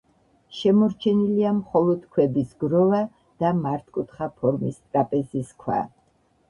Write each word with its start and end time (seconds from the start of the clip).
შემორჩენილია 0.59 1.51
მხოლოდ 1.57 2.09
ქვების 2.15 2.57
გროვა 2.65 3.03
და 3.45 3.55
მართკუთხა 3.61 4.33
ფორმის 4.41 4.83
ტრაპეზის 4.85 5.55
ქვა. 5.65 5.81